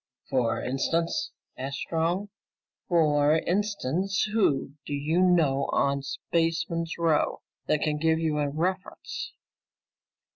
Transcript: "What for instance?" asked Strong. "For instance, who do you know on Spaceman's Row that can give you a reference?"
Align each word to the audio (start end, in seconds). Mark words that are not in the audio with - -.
"What 0.31 0.41
for 0.45 0.63
instance?" 0.63 1.29
asked 1.59 1.77
Strong. 1.77 2.29
"For 2.87 3.37
instance, 3.37 4.23
who 4.33 4.71
do 4.83 4.95
you 4.95 5.21
know 5.21 5.65
on 5.71 6.01
Spaceman's 6.01 6.97
Row 6.97 7.43
that 7.67 7.81
can 7.83 7.97
give 7.97 8.17
you 8.17 8.39
a 8.39 8.49
reference?" 8.49 9.33